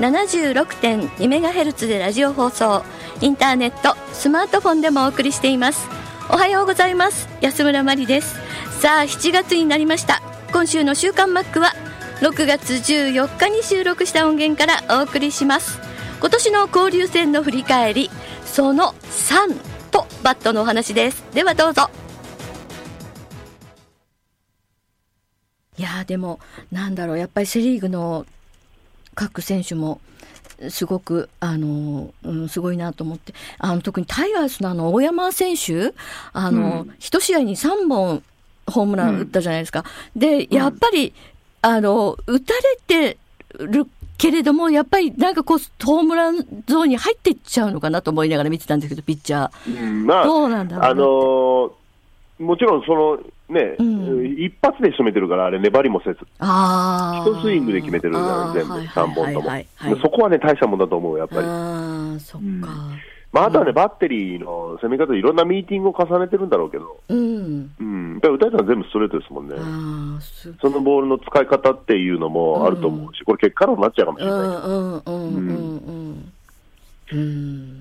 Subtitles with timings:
[0.00, 2.82] 76.2MHz でラジオ放送。
[3.20, 5.88] インターネットスマートフォンでもお送りしています。
[6.30, 7.28] おはようございます。
[7.42, 8.36] 安村麻里です。
[8.80, 10.22] さあ7月になりました。
[10.52, 11.74] 今週の週刊マックは
[12.20, 15.78] 6月14日に収録した音源からお送りします。
[16.18, 18.10] 今年の交流戦の振り返り
[18.46, 19.54] その3
[19.90, 21.22] とバットのお話です。
[21.34, 21.90] ではどうぞ。
[25.76, 26.40] いやでも
[26.72, 27.18] なんだろう。
[27.18, 28.24] やっぱりセ・リーグの
[29.14, 30.00] 各選手も
[30.68, 35.94] すごく、あの、うん、すごいなと思って、あの、特にタイガースのあの、大山選手、
[36.32, 38.22] あの、一、うん、試合に3本
[38.66, 39.84] ホームラン打ったじゃないですか。
[40.14, 41.14] うん、で、やっぱり、
[41.62, 43.18] あの、打たれて
[43.58, 43.86] る
[44.18, 49.82] けれども、やっぱりなんかこう、ホームランゾーンに入っていっちゃうのかなと思いながら見てたんですけど、ピッチャー。
[49.82, 51.72] うん、まあ、どうなんだろうあのー、
[52.40, 53.18] もちろんその、
[53.50, 59.50] ね、うん、一発で仕留めてるから、あれ、粘りもせず、一スイングで決めてるから全部、3本とも、
[60.00, 61.42] そこはね、大したもんだと思う、やっぱり。
[61.44, 62.60] あそっか、うん。
[62.60, 69.54] まあ、あとはね、バッテリーの攻め方、いろんなミーティングを重ねてるんだろうけど、うん、うん、やっぱり打たれたのは全部ストレートですもんね、
[70.62, 74.40] そのボールの使い方っていうのもあると思うし、これ、結果論になっちゃうかもしれない
[77.06, 77.79] けど。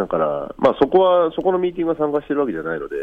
[0.00, 2.96] だから、まあ、そこは、そこのミーティングは参加してるわけじゃないので、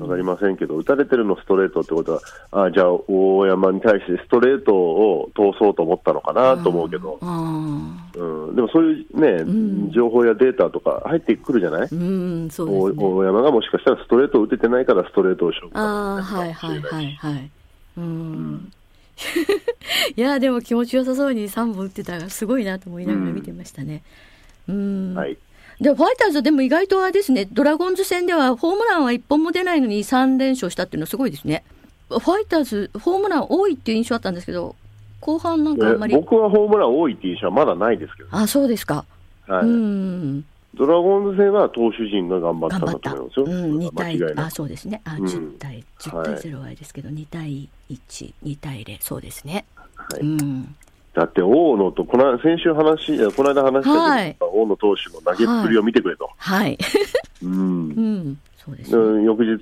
[0.00, 16.64] わかりませんけど、打たれてるのストレートってことは、あじゃあ、大山に対してストレートを通そうと思ったのかなと思うけど、うん、でもそういうね、うん、情報やデータとか入ってくるじゃない、うんそうね、大山がもしかしたらストレートを打ててないからストレートをしようかもしれないし。
[16.64, 17.50] はいはいはいはい。
[17.98, 18.72] うん。
[20.16, 24.02] いやでも気持ちよさそうに3本打ってたらすごいなと思いながら見てましたね。
[24.26, 24.31] うん
[24.68, 25.36] はい
[25.80, 31.64] でファイターズでも意外とあれですね、ドラゴンズ戦ではホームランは1本も出ないのに3連勝したっていうのはすごいですね。
[32.08, 34.76] ファイターズ、ホームラン多いっていう印象あったんですけど、
[35.20, 36.14] 後半なんかあんまり。
[36.14, 39.04] 僕はホームラン多いっていう印象はまだないですけど、あそうですか。
[39.48, 43.44] はい、うんドラゴンズ戦は投手陣が頑張ったんだと思いますよ。
[43.44, 45.02] うん、2対、あ、そうですね。
[45.04, 49.66] あ、10対、10対0はあれですけど、はい、2対1、2対0、そうですね。
[49.96, 50.20] はい。
[50.20, 50.74] うん
[51.14, 56.30] だって大野とこの先週話、この間話したけど、はい、大野投手の投げっぷりを見てくれと。
[56.36, 56.78] はい。
[57.42, 57.50] うん。
[57.50, 59.58] うんそうです、ね、翌日、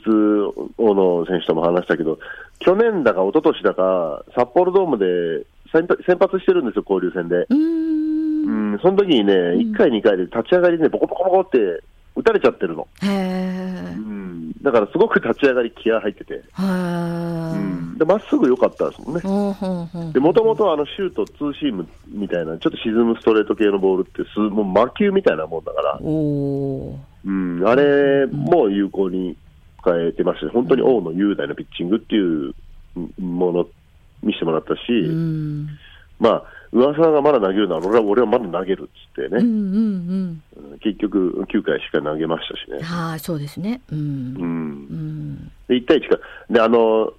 [0.77, 2.19] 大野選手とも話したけど、
[2.59, 5.87] 去年だか一昨年だか、札幌ドームで先
[6.19, 7.47] 発してるんですよ、交流戦で。
[7.49, 11.83] うん、その時にね、1回、2回で立ち上がりで、ね、ボコボコボコって
[12.21, 12.87] 打たれちゃってるの。
[13.03, 20.13] へうん、だからすごく立ち上がり気合入ってて、でまっすぐ良かったですもんね。
[20.13, 29.37] でもともとあのシュート、ツーシームみたいな、ちょっと沈むストレート系のボールってす、もう魔球みたいなもんだから、うん、あれも有効に
[29.81, 32.55] 使えてましたし、本当に大野雄大のピッチングっていう
[33.19, 33.67] もの
[34.23, 34.81] 見せてもらったし、
[36.21, 36.43] まあ、
[36.73, 40.43] 噂がまだ投げるなら俺は俺はまだ投げるっつってね、うんうん
[40.73, 42.83] うん、結局、9回しか投げましたしね。
[42.83, 43.99] はあ、そうですね、うん。
[43.99, 45.53] うん。
[45.67, 46.19] で1対1か。
[46.49, 47.13] であの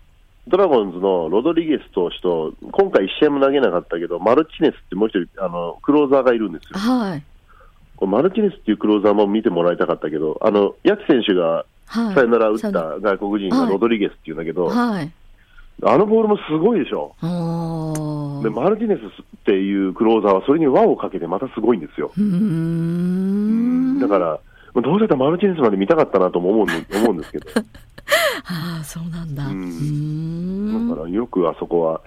[0.47, 6.79] ドラゴンズのロドリゲス投手と、今回1試合も投げなかったけど、マルチネスってもう一人あのクローザーがいるんですよ。
[6.79, 7.23] はい、
[8.05, 15.11] マルチネスっていうクローザーも見てもらいたかったけど、あのヤツ選手がさよなら打った外国人がロドリゲスっていうんだけど、はい、
[15.83, 17.15] あのボールもすごいでしょ。
[18.41, 22.11] で、マルティネスっていうクローザーはそれに輪をかけてまたすごいんですよ。
[23.99, 24.39] だから、
[24.81, 26.67] どうせたらマルティネスまで見たかったなとも思う
[26.97, 27.45] 思うんですけど。
[28.45, 29.43] ああ、そうなんだ。
[29.43, 32.01] だからよくあそこは、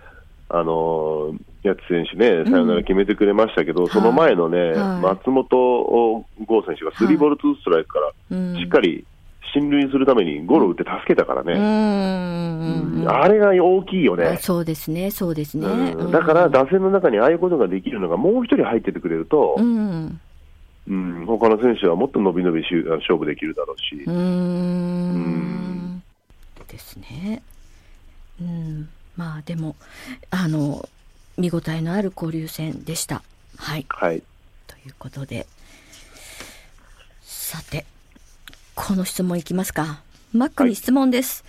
[0.48, 9.04] あのー、八津選手ね、さよなら決めてくれましたけど、うん、その前のね、はい、松本剛選手がスリーボールツーストライクからしっかり
[9.54, 11.54] 進塁するためにゴロ打って助けたからうね。
[11.54, 14.38] んうんあれが大きいよあね。
[14.40, 15.66] そうですね、そうですね。
[15.66, 20.20] うんだから、打線の中にああいうことができるのがもう一人入っててくれるとう、ん、
[20.88, 26.02] うん、他の選手はもっと伸び伸びしゅ勝負できるだろうしうー、ん
[26.68, 27.42] ですね。
[28.40, 29.76] うん、まあでも
[30.30, 30.88] あの
[31.38, 33.22] 見応えのある交流戦でした。
[33.56, 34.22] はいはい。
[34.66, 35.46] ということで
[37.22, 37.84] さて
[38.74, 40.00] この質問いきますか。
[40.32, 41.44] マックに質問です。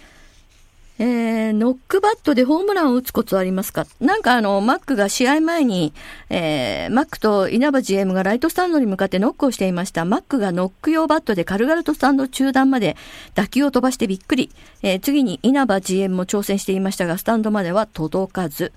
[0.97, 3.85] えーノックバットでホームランを打つコツはありますか？
[3.99, 5.91] なんかあの、マックが試合前に、
[6.29, 10.05] えーマックと稲葉 GM がライトスタンドに向かってノックをしていました。
[10.05, 12.95] マックがノック用バットで軽々とスタンド中段まで
[13.33, 14.51] 打球を飛ばしてびっくり。
[14.83, 18.71] えー次に稲葉 GM も挑戦していましたが、スタンドまでは届かず。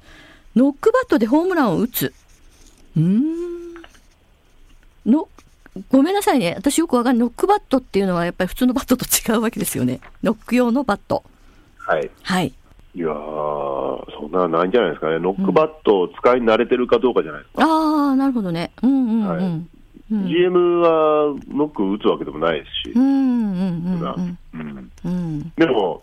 [0.56, 2.12] ノックバットでホームランを打つ。
[2.96, 3.74] うーん。
[5.06, 5.28] の、
[5.90, 6.54] ごめんなさいね。
[6.56, 7.26] 私よくわかんない。
[7.26, 10.00] ノックバットっていうのはやっぱり普通のバットと違うわけですよね。
[10.22, 11.22] ノック用のバット。
[11.78, 12.10] はい。
[12.22, 12.52] はい。
[12.94, 13.10] いやー、
[14.18, 15.18] そんなないんじゃないですかね。
[15.18, 17.62] ノックバットを使い慣れてるかどうかじゃないですか。
[17.62, 18.72] ああ、なるほどね。
[18.82, 19.28] うんうんうん。
[19.28, 19.44] はい
[20.10, 20.26] うん。
[20.26, 22.98] GM はノック打つわけでもないですしう。
[22.98, 25.52] んうんうんがうんうんうん。
[25.56, 26.02] でも、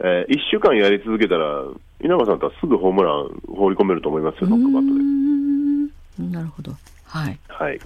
[0.00, 1.64] え1週間やり続けたら、
[2.02, 5.00] 稲葉さんとはすぐホームラン放り込めると思いますよ、ノックバットで。
[5.00, 6.72] うんなるほど。
[7.06, 7.38] はい。
[7.48, 7.80] はい。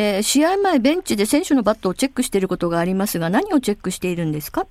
[0.00, 4.64] えー試合前ベンチで選手のバットをチェックしていることがありますが、何をチェックしているんですか？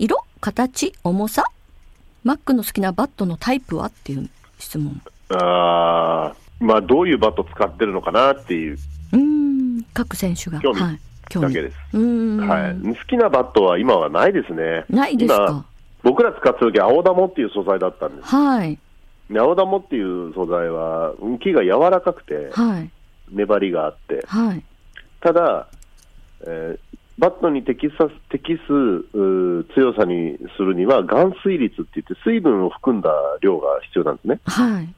[0.00, 0.16] 色？
[0.40, 0.92] 形？
[1.04, 1.44] 重さ？
[2.24, 3.86] マックの好きなバットのタイプは？
[3.86, 5.00] っていう質問。
[5.28, 8.76] あーまあ、どういうバット使ってるのかなっていう
[9.12, 10.58] うーん、各選手が。
[10.60, 11.00] 興味はい。
[11.30, 11.76] だけです。
[11.92, 12.48] うーん。
[12.48, 14.84] はい、好きなバットは今はないですね。
[14.90, 15.46] ないですか？
[15.46, 15.64] 今
[16.02, 18.28] 僕ら使ってた時青玉っていう素材だったんです。
[18.28, 18.76] はい。
[19.30, 22.90] で青玉っていう素材は木が柔らかくてはい。
[23.30, 24.64] 粘りがあって、はい。
[25.22, 25.68] ただ、
[26.42, 28.62] えーバットに適さ適す
[29.74, 33.10] 強さにするには、含水率って言って、水分を含んだ
[33.40, 34.40] 量が必要なんですね。
[34.46, 34.88] はい。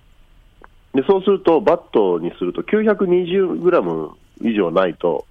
[0.95, 5.27] でそうすると、バットにすると920グラム以上ないと、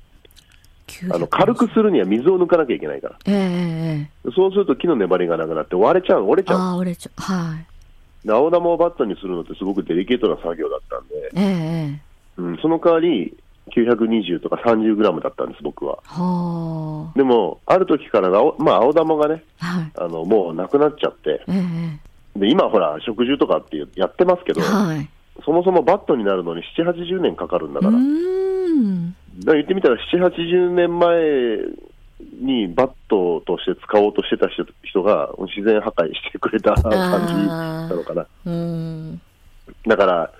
[1.11, 3.15] あの軽くするには水を抜かなきゃいけないから。
[3.25, 6.57] えええそうすると木の粘りがなくなって割れちゃう、折れちゃう。
[6.57, 7.21] えああ、折れちゃう。
[7.21, 8.27] はい。
[8.27, 11.99] で青玉をバットにするのってすごくデリケートな作業だったんで、えええ
[12.37, 13.35] えうん、その代わり
[13.71, 15.99] 920とか30グラムだったんです、僕は。
[16.03, 19.65] はでも、ある時から青,、まあ、青玉がねあ。
[19.65, 19.91] はい。
[19.95, 25.07] あの、もうなくなっちゃって、ええで今ほら、食獣とかってやってますけど、はい。
[25.45, 28.01] そもそもバットになるのに7、80年かかるんだから、う
[29.45, 31.57] だ言ってみたら、7、80年前
[32.41, 38.25] にバットとして使おうとしてた人人が自然破壊してくれた感じなのかな。
[39.87, 40.31] だから、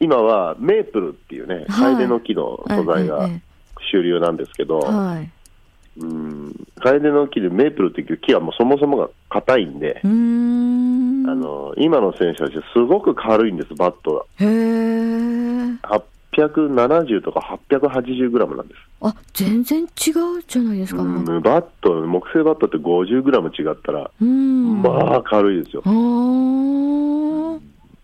[0.00, 3.40] 今はメープルっていうね、はいカエデの木の素材がえ
[3.90, 5.30] 主流なんですけど、えはい。
[5.96, 11.28] うんカエデの木でメープルっていう木はもうそもそもが硬いんで、ん。
[11.28, 14.46] あの今の選手たち、すごく軽いんです、バットが。
[14.46, 15.44] へえ。
[16.34, 18.80] 870とか880グラムなんです。
[19.00, 19.88] あ、全然違う
[20.48, 21.02] じゃないですか。
[21.02, 24.10] う、うんバット、木製バットって50グラム違ったら。
[24.20, 25.82] まあ軽いですよ。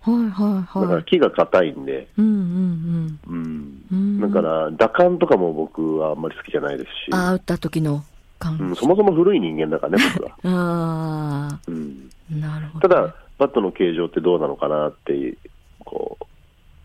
[0.02, 1.04] あーはいはいだからはい。
[1.04, 3.82] 木が硬いんで、うんうんうんうん。
[3.92, 8.02] うんだから打感とかも僕はあんまり好きじゃないですし、あー打った時の
[8.38, 8.80] 感うん、じ。
[8.80, 10.36] そもそも古い人間だからね、 僕は。
[10.44, 12.88] あうんあ、なるほど。
[12.88, 15.36] ただ、バットの形状ってどうなのかなって、
[15.84, 16.16] こ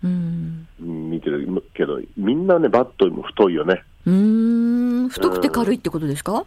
[0.03, 0.67] うん。
[0.81, 3.83] う、うん見てるけど、みんなね、バットも太いよね。
[4.05, 5.09] うーん。
[5.09, 6.45] 太くて軽いってことですか？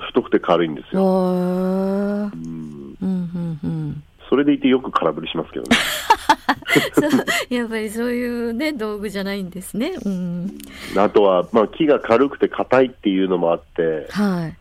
[0.00, 1.02] 太くて軽いんですへよ。
[1.02, 4.02] ーうん、うんうんうん。
[4.28, 5.76] それでいてよく空振りしますけどね。
[6.94, 9.92] そうやっぱりそういうね、道具じゃないんですね。
[10.04, 10.58] うん。
[10.96, 14.56] あとは、まあ、木が軽くて硬いっていうのもあって、はい。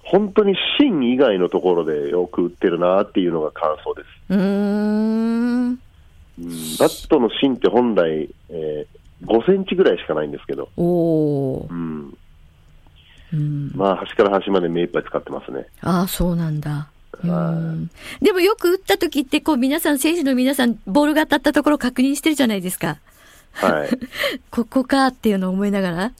[0.00, 4.06] 本当に芯以外のところでよく打ってるなっていうのが感想です。
[4.30, 5.68] うーん。
[5.68, 5.78] うん
[6.78, 11.74] バットの芯って本来、えー5センチぐらいしかないんですけど、おーう。
[11.74, 12.18] ん、
[13.32, 13.72] うん。
[13.74, 15.66] まあ、端から端まで目いっぱい使ってますね。
[15.80, 16.90] ああ、そうなんだ。
[17.22, 22.98] でもよく打った時って、こう皆さん、選手の皆さん、ボールが当たったところ確認してるじゃないですか。
[23.52, 23.88] はい。
[24.50, 26.12] ここかっていうのを思いながら、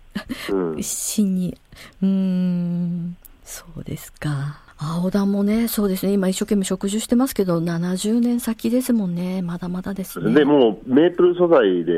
[0.50, 1.57] うん、芯に。
[2.03, 4.61] うーん、そうですか。
[4.79, 6.12] 青田もね、そうですね。
[6.12, 9.41] 今一生懸命植樹してますけど、70年先ですもんね。
[9.41, 10.35] まだまだですね。
[10.35, 11.93] でもうメープル素材で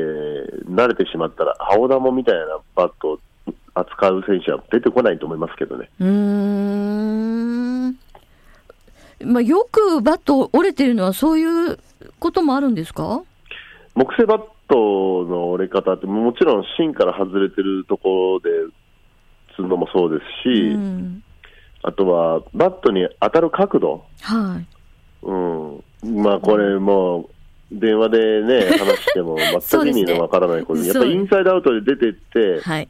[0.69, 3.19] 慣れてしまったら、青玉みたいなバットを
[3.73, 5.89] 扱う選手は出てこないと思いますけどね。
[5.99, 7.58] うーん。
[9.23, 11.79] まあ、よくバット折れてるのはそういう
[12.19, 13.23] こともあるんですか？
[13.95, 18.71] 木製バットの折れ方って、もちろん芯から外れてるところで打
[19.57, 21.23] つのもそうですし、うん。
[21.81, 24.65] あとはバットに当たる角度、はい。
[25.21, 25.83] うん、
[26.23, 27.29] まあこれもう、
[27.71, 32.87] 電話でね、 話しても全く意味のわからないことで、やっぱりインサイドアウトで出てって、はい。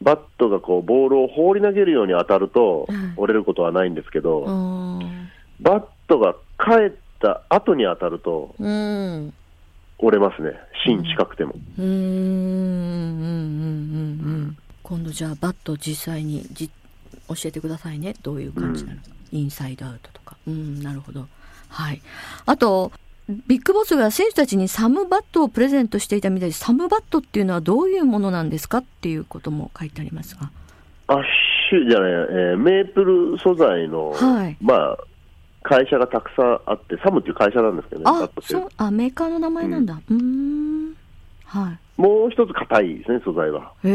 [0.00, 5.11] バットがこうボールを放り投げるように当たるとうん折れることはないんですけど、うーん。
[5.60, 9.34] バットが帰った後に当たるとうん。
[9.98, 10.50] 折れますね、
[10.84, 11.54] 芯近くても。
[11.78, 11.86] うーん。
[11.86, 11.90] うん。
[11.90, 13.22] うん。
[13.22, 14.58] うん。
[14.82, 16.68] 今度じゃあバット実際にじ
[17.28, 18.14] 教えてくださいね。
[18.22, 19.08] どういう感じなのか。
[19.30, 20.36] インサイドアウトとか。
[20.46, 20.82] うん。
[20.82, 21.26] なるほど。
[21.68, 22.02] はい。
[22.46, 22.90] あと、
[23.46, 26.58] ビッグボスが選手たちにサムバットをプレゼントしていたみたいです。
[26.58, 30.50] サムバットっていうのはどういうものなんですかっていうことも書いてありますが。
[31.06, 31.22] アッ
[31.70, 34.98] シュじゃない、えーメープル素材の、はいまあ、
[35.62, 40.00] 会社がたくさんあって、サムっていう会社なんですけどね、バあそう、あ、メーカーの名前なんだ。
[40.08, 40.96] うーん。
[41.44, 43.72] はもう一つ硬いですね、素材は。
[43.84, 43.88] い。
[43.88, 43.90] へ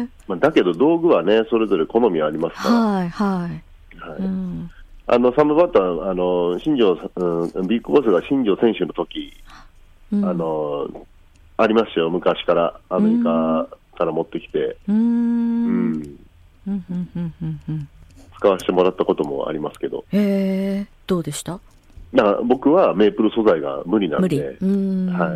[0.00, 0.06] え。
[0.26, 3.98] まあ、だけど道具はね、それぞれ好みありますから、はい、はい。
[3.98, 4.70] はいうん。
[5.10, 9.32] あのサムバットはあの新庄、うん、ビッグボスが新庄選手の時、
[10.12, 11.06] うんあの
[11.60, 16.18] ありましたよ、昔から、アメリカから持ってきて、うんうん、
[16.68, 17.88] うん、うん、うん、うん。
[18.38, 20.86] 使わせてもらったこともありますけど、へえ。
[21.06, 21.58] どうでした？
[22.14, 24.22] だから僕はメープル素材が無理なん。
[24.28, 25.06] でう、ん。
[25.08, 25.30] はい、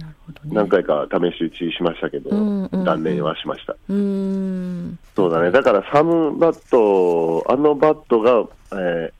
[0.00, 0.50] なるほどね。
[0.52, 3.72] 何回か試し打ちしましたけど、うんうん断念はしました。
[3.88, 4.98] うーん。
[5.16, 8.44] そうだね、だからサムバット、あのバットが、
[8.80, 9.12] えー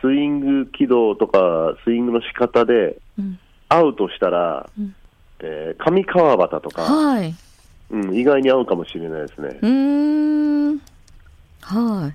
[0.00, 3.36] スイング軌道とか、スイングの仕方で、うん。
[3.68, 4.94] アウトしたら、うん
[5.40, 7.34] えー上川端とか、はい。
[7.90, 9.66] うん、意外に合うかもしれないですねう。
[9.66, 9.68] ー
[10.44, 10.47] ん。
[11.68, 12.12] は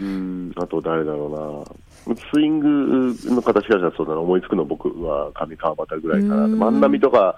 [0.00, 1.66] うん、あと誰だろ
[2.06, 2.16] うな。
[2.32, 6.44] スイングの形からしたらそうだな、思いつくの僕は上川端ぐらいかな。
[6.44, 7.36] うん万波とか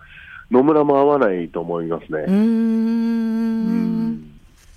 [0.50, 2.12] 野村も合わないと思います。
[2.12, 2.24] ね。
[2.26, 4.32] うんん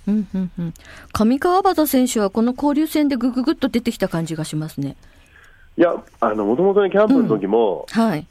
[0.06, 0.74] うん、うん、うん。
[1.12, 4.96] 上川端選手はこの交流戦でぐぐぐっと出てきた感じがしますね。
[5.78, 8.26] いや、あの、もともとね、キャンプの時も、はい。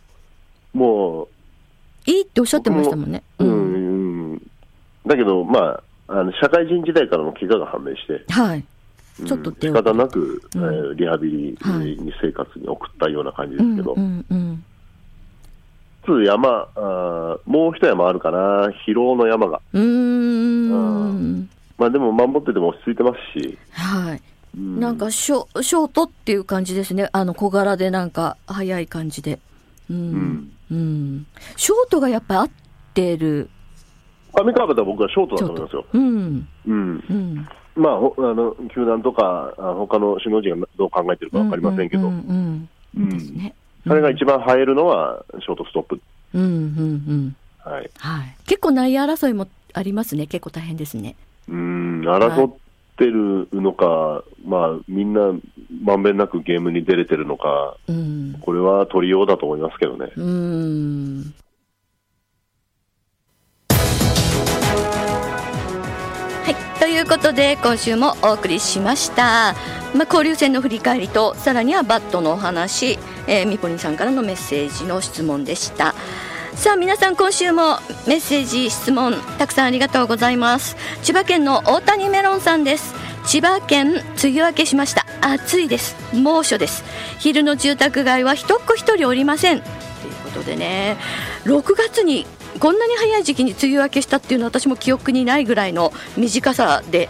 [0.74, 1.28] も
[2.06, 3.24] いいっておっしゃってましたもんね。
[3.40, 4.42] う、うん、うん
[5.06, 8.58] だけど、まあ、あの社会人時代からの怪我が判明して、はい。
[8.58, 8.66] うん
[9.28, 14.64] ちょっと手仕方なく、うんえーリハビリはいに生活に送ったような感じうん、ですけど、うん、うん。
[16.06, 19.62] つ山あーもう一山あるかな、疲労の山が。
[19.74, 21.50] うーん。
[21.78, 24.22] まあでも守ってても落ち着いてますし、はい。
[24.58, 27.10] うんなんかショショートっていう感じですね。
[27.12, 29.40] あの小柄でなんか速い感じで。
[29.90, 29.94] う。
[29.94, 31.26] うんん、うん。
[31.58, 32.50] ショートがやっぱ合っ
[32.94, 33.50] てる。
[34.34, 35.86] 上川端は僕はショートだと思いますよ。
[35.94, 36.48] うん。
[36.68, 37.48] うんうん。
[37.76, 42.70] まあ、ほあの球団とか、あ他の首脳陣がどう考えてるか分かりませんけど、うん。
[43.88, 46.02] それが一番映えるのはショートストップ。
[46.34, 47.36] うんうんうん。
[47.60, 48.36] はいはい。
[48.46, 50.28] 結構内野争いもありますね。
[50.28, 51.16] 結構大変ですね。
[51.48, 52.54] うん、争っ
[52.98, 55.34] てるのか、まあ、みんな
[55.84, 58.38] まんべんなくゲームに出れてるのか、うん。
[58.42, 60.12] これは取りようだと思いますけどね。
[60.16, 61.34] うん。
[67.02, 67.06] い。
[67.06, 69.56] ということで、今週もお送りしました。
[69.96, 75.96] まあ、交流戦の振り返りと、さらにはバットのお話、えー、みぽりんさんからのメッセージの質問でした。
[76.54, 77.78] さあ皆さん今週も
[78.08, 82.94] メッセージ質問たくさんありがとうございます千葉県の大谷メロンさんです
[83.26, 86.84] 千葉県梅雨明けしました暑いです猛暑です
[87.20, 89.72] 昼の住宅街は一っ子一人おりませんという
[90.26, 90.98] ことでね
[91.46, 92.28] 6月に
[92.62, 97.10] こんなに早い時期に梅雨明けしたっていうのは私も記憶にないぐらいの短さで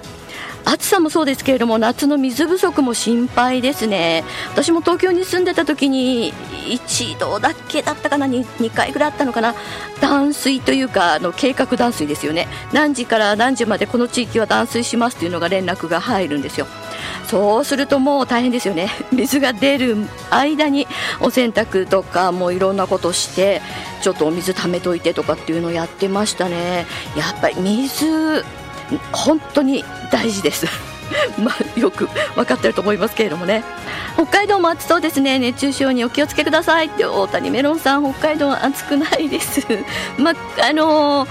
[0.65, 4.23] 暑さもそうですけれども夏の水不足も心配ですね。
[4.51, 6.33] 私も東京に住んでた時に
[6.69, 9.55] 一度だけだったかな 2, 2回ぐらいあったのかな
[9.99, 12.47] 断水というかあの計画断水ですよね。
[12.73, 16.67] 何時から何時までこの地域は断水しますというのが連絡が入るんですよ。
[17.27, 18.89] そうするともう大変ですよね。
[19.11, 19.97] 水が出る
[20.29, 20.87] 間に
[21.19, 23.61] お洗濯とかもういろんなことして
[24.01, 26.85] ちょっとお水溜めといてとかっていうのをやってましたね。
[27.15, 28.43] やっぱり水
[29.11, 30.65] 本当に大事です。
[31.37, 33.63] まあ、よく分かってると思いますけれどもね。
[34.15, 35.39] 北海道も暑そうですね。
[35.39, 39.61] 熱中症にお気をつけくださいって大谷メロンさん北海道は暑くないです。
[40.17, 40.35] まあ
[40.69, 41.29] あのー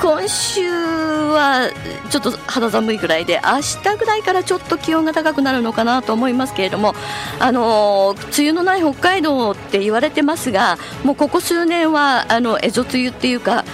[0.00, 1.70] 今週は
[2.10, 6.96] ちょっと肌寒いぐらいで明日ぐらいからちょっと気温が高くなるのかなと思いますけれども
[7.38, 13.64] あのー梅雨のない北海道って言われてますがもうここ数年はあの蝦夷梅雨っていうか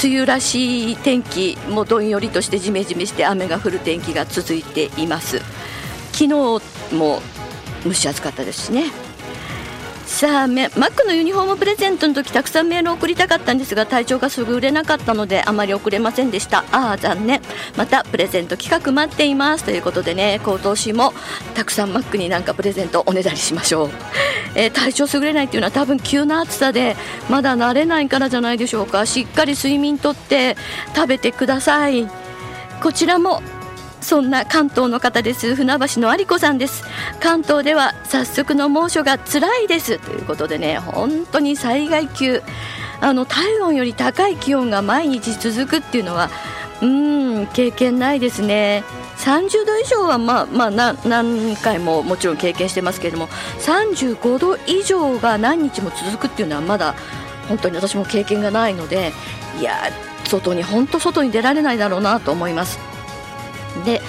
[0.00, 5.40] 梅雨らしい天気もどんよりとしてじめじめして雨が降る天気が続いています。
[6.12, 6.28] 昨日
[6.94, 7.20] も
[7.82, 8.92] 蒸し暑かったですしね。
[10.08, 16.64] さあマックのユニフォームプレゼントの時たくさんメールを送りたかったんですが体調が優れなかったのであまり送れませんでした。
[16.72, 17.40] ああ残念。
[17.76, 19.64] またプレゼント企画待っています。
[19.64, 21.12] ということでね今年も
[21.54, 23.90] たくさんマックになんかプレゼントおねだりしましょう、
[24.56, 26.96] えー、体調優れないっていうのは多分急な暑さで
[27.28, 29.04] まだ慣れないからじゃないでしょうか。
[29.06, 30.56] しっかり睡眠とって
[30.96, 32.08] 食べてください。
[32.82, 33.42] こちらも
[34.00, 35.54] そんな関東の方です。
[35.54, 36.84] 船橋の有子さんです。
[37.20, 39.98] 関東では早速の猛暑が辛いです。
[39.98, 42.42] ということでね本当に災害級。
[43.00, 46.30] あの体温より高い気温が毎日続くっていうのは
[46.82, 48.84] うん経験ないですね。
[49.18, 53.28] 30度以上はまあまあ何回ももちろん経験してますけれども
[53.58, 56.94] 35度以上が何日も続くっていうのはまだ
[57.48, 59.12] 本当に私も経験がないので
[59.58, 59.74] いや
[60.24, 62.78] 外に本当外に出られないだろうなと思います。
[63.84, 64.00] で、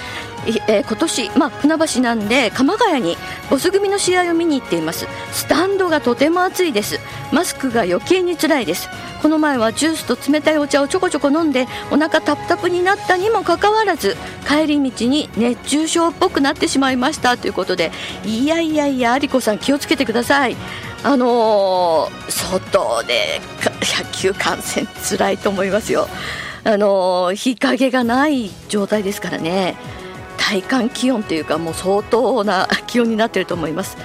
[0.68, 3.16] えー、今年、まあ、船橋なんで鎌ヶ谷に
[3.50, 5.06] ボス組の試合を見に行っています。
[5.32, 6.98] スタンドがとても暑いです。
[7.32, 8.88] マスクが余計に辛いです。
[9.20, 14.16] この前はジュースと冷たいお茶をちょこちょこ飲んでお腹タプタプになったにもかかわらず
[14.48, 17.36] 帰り道に熱中症っぽくなってしまいました。
[17.36, 17.92] ということで
[18.24, 20.56] いやいやいや有子さん気をつけてください。
[21.02, 23.40] あのー、外で
[23.98, 26.08] 野球観戦つらいと思いますよ。
[26.64, 29.76] あの日陰がない状態ですからね
[30.36, 33.96] 体感気温というかもう相当な 気温になっていると思います。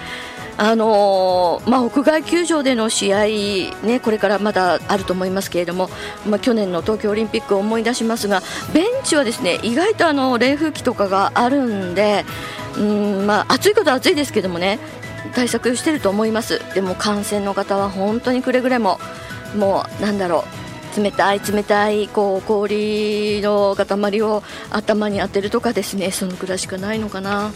[0.57, 3.25] あの、まあ、屋外球場での試合、
[3.85, 5.89] ね、これからまだあると思いますけれども、
[6.25, 8.41] まあ、去年の東京オリンピックを思い出しますが
[8.73, 12.23] ベンチはですね意外とあの冷風機とかがあるんで
[12.77, 14.79] うん、まあ、暑いことは暑いですけどもね
[15.33, 18.97] 対策してると思いますでも感染の方は本当にくれぐれも
[19.57, 20.64] もうなんだろう
[20.97, 27.53] 冷たい冷たいこう氷の塊を頭に当てるとかですねそのくらいしかないのかな、うん、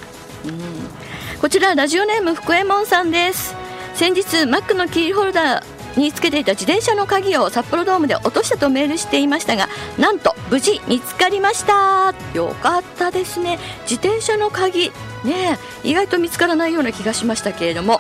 [1.39, 3.55] こちらラジオネーム福右衛門さんです。
[3.96, 9.67] 先日マックのキーホルダーにつけていた自転車の鍵を札幌ドームで落としたとメールしていましたが
[9.98, 12.13] なんと無事見つかりました。
[12.34, 13.60] よかったですね。
[13.81, 14.91] 自転車の鍵
[15.25, 18.00] ね意外と見つからないような気がしましたけれども。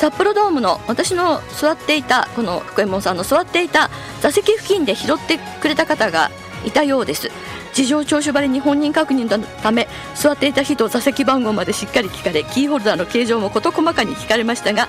[0.00, 3.90] 札幌ドームの私の座っていたこの福右衛門さんの座っていた
[4.22, 6.30] 座席付近で拾ってくれた方が
[6.64, 7.30] いたようです。
[7.74, 14.88] 事情聴取場でに本人確認のため座っていた人座席番号までしっかり聞かれキーホルダーの形状も事細かに聞かれましたが、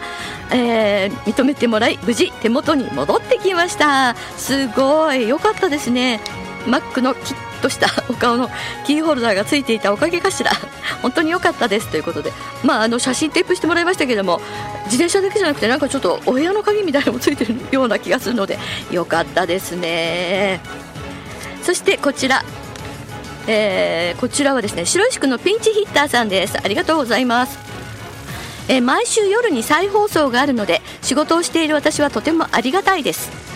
[0.49, 4.15] えー、認めてもらい無事手元に戻ってきました。
[4.37, 5.27] すごい。
[5.27, 6.21] 良かったですね。
[6.67, 8.49] マックのキッとしたお顔の
[8.85, 10.51] キーホルダーがついていたおかげかしら。
[11.01, 12.31] 本当に良かったですということで、
[12.63, 14.39] まあ、あの写真テープしてもらいましたけども
[14.85, 18.59] 自転車だけじゃなくてなんかちょっとお部屋の鍵みたいなのもついてるような気がするので
[18.91, 20.59] 良かったですね。
[21.63, 22.43] そしてこちら。
[23.47, 26.57] えー、こちらはですね白石区のピンチヒッターさんです。
[26.63, 27.57] ありがとうございます。
[28.67, 33.50] えー、毎週夜に再放送があるので仕事をしている私はとてもありがたいです。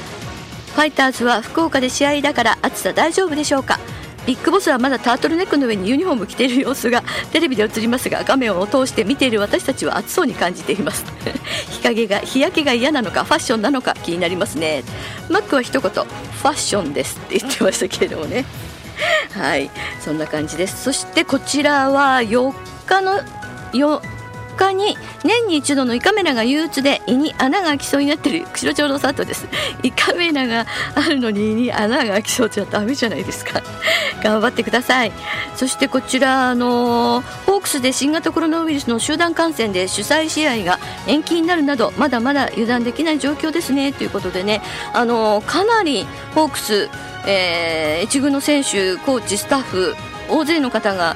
[0.76, 3.80] ファイターズは福岡で試合だから暑さ大丈夫でしょうか？
[4.28, 11.06] ビッグボスはまだタートルネックの上にユニフォーム着ている様子が テレビで映りますが画面を通して見ている私たちは暑そうに感じています。
[11.72, 14.84] 日陰が日焼けが嫌なのかファッションなのか気になりますね。
[15.30, 18.46] マックは一言ファッションですって言ってましたけれどもね。
[19.34, 19.70] はい。
[20.04, 20.84] そんな感じです。
[20.84, 22.54] そしてこちらは4
[22.88, 23.22] 日の
[24.56, 28.46] 日に年に一度の胃カメラが憂鬱で胃に穴が開きそうになってる。
[28.54, 29.48] 釧路町の里です。
[29.84, 30.66] 胃カメラが
[30.96, 33.62] あるのに胃に穴が開きそうじゃダメじゃないですか。
[34.24, 35.12] 頑張ってください。
[35.56, 43.92] そしてこちらあのホークスで新型コロナウイルスの集団感染で主催試合が延期になるなどまだまだ油断できない状況ですね。
[43.94, 44.62] ということでね
[44.94, 46.90] あのかなりホークス、
[47.28, 49.96] えー、一軍の選手コーチスタッフ
[50.30, 51.16] 大勢の方が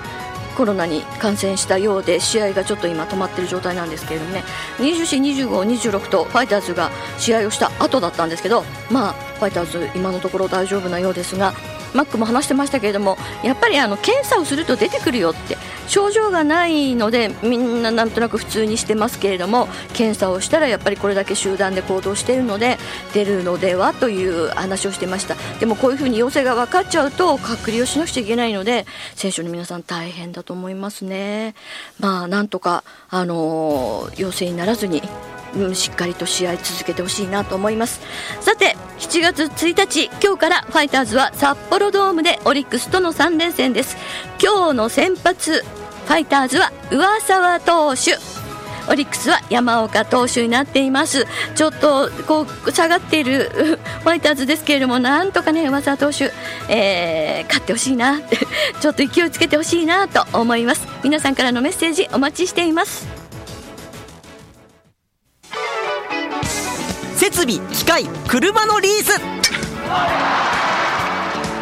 [0.60, 4.44] コロナに感染したようで試合がちょっと今止まっている状態なんですけれどもね。
[4.80, 11.54] 24、25、26とファイターズが試合をした後だったんですけどまあファイターズ今のところ大丈夫なようですが
[11.94, 15.58] マックも話してましたけれどもやっぱりあの検査をすると出てくるよって
[15.90, 22.78] 症状がないのでみんななんとなく普通にしてますけれども検査をしたらやっぱりこれだけ集団で行動しているので
[23.14, 25.36] 出るのではという話をしてました。
[25.60, 31.56] でもこういうふうに陽性が分かっちゃうと隔離をしなくちゃいけないので選手の皆さん大変だと思いますね。
[32.00, 35.02] まあなんとかあの陽性にならずに
[35.56, 38.02] うん、しっかりと試合続けてほしいなと思います。
[38.40, 43.98] さて7月1日今日からファイターズは札幌ドームでオリックスとの3連戦です。
[44.42, 48.18] 今日の先発ファイターズは上沢投手。
[48.90, 51.28] オリックスは山岡投手になっています。
[51.56, 53.52] ちょっとこう下がっている
[54.04, 56.32] ファイターズですけれどもなんとかね上沢投手、
[56.70, 58.20] えー、勝ってほしいな
[58.82, 60.88] ちょっと勢いつけてほしいなと思います。
[61.04, 63.08] 皆さんからのメッセージお待ちしています。
[67.18, 69.22] 設備機械車のリース。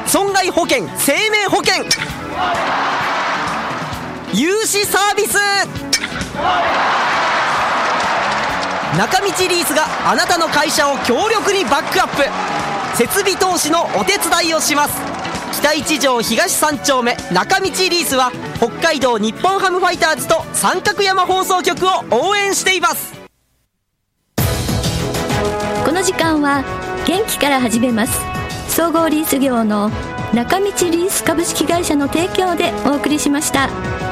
[0.06, 1.84] 損害保険生命保険。
[4.34, 5.38] 融資サービス。
[8.97, 12.23] 中道リースがあなたの会社を強力にバックアップ。
[12.97, 15.02] 設備投資のお手伝いをします。
[15.54, 17.15] 北一条東三丁目。
[17.32, 23.13] 中道リースは北海道日本ハムファイターズと三角山放送局を応援しています。
[25.86, 26.63] この時間は
[27.06, 28.37] 元気から始めます。
[28.67, 29.89] 総合リース業の
[30.34, 34.07] 中道リース株式会社の提供でお送りしました。